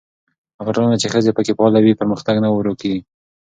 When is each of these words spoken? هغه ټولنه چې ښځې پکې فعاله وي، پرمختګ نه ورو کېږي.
هغه 0.59 0.71
ټولنه 0.75 0.95
چې 1.01 1.11
ښځې 1.13 1.31
پکې 1.37 1.55
فعاله 1.57 1.79
وي، 1.81 1.93
پرمختګ 1.99 2.35
نه 2.43 2.49
ورو 2.51 2.73
کېږي. 2.81 3.01